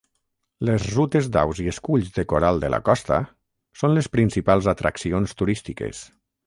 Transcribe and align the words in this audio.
Les 0.69 0.85
rutes 0.93 1.27
d'aus 1.35 1.61
i 1.65 1.67
esculls 1.73 2.09
de 2.17 2.25
coral 2.33 2.63
de 2.65 2.73
la 2.75 2.81
costa 2.89 3.21
són 3.83 3.95
les 4.01 4.13
principals 4.19 4.75
atraccions 4.77 5.41
turístiques. 5.43 6.07